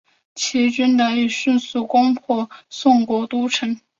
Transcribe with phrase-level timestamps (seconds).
[0.33, 3.79] 齐军得以迅速攻破宋国都城。